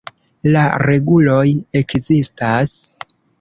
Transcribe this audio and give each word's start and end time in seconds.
La 0.53 0.61
reguloj 0.83 1.43
ekzistas. 1.83 2.75